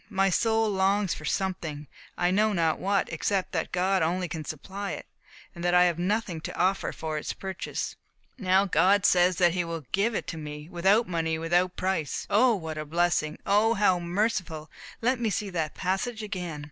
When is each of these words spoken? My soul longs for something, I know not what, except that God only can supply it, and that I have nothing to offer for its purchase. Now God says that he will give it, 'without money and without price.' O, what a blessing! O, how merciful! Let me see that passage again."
My 0.09 0.31
soul 0.31 0.67
longs 0.67 1.13
for 1.13 1.25
something, 1.25 1.85
I 2.17 2.31
know 2.31 2.53
not 2.53 2.79
what, 2.79 3.13
except 3.13 3.51
that 3.51 3.71
God 3.71 4.01
only 4.01 4.27
can 4.27 4.43
supply 4.43 4.93
it, 4.93 5.05
and 5.53 5.63
that 5.63 5.75
I 5.75 5.83
have 5.83 5.99
nothing 5.99 6.41
to 6.41 6.57
offer 6.57 6.91
for 6.91 7.19
its 7.19 7.33
purchase. 7.33 7.95
Now 8.35 8.65
God 8.65 9.05
says 9.05 9.35
that 9.35 9.53
he 9.53 9.63
will 9.63 9.85
give 9.91 10.15
it, 10.15 10.33
'without 10.71 11.07
money 11.07 11.35
and 11.35 11.41
without 11.41 11.75
price.' 11.75 12.25
O, 12.31 12.55
what 12.55 12.79
a 12.79 12.85
blessing! 12.85 13.37
O, 13.45 13.75
how 13.75 13.99
merciful! 13.99 14.71
Let 15.03 15.19
me 15.19 15.29
see 15.29 15.51
that 15.51 15.75
passage 15.75 16.23
again." 16.23 16.59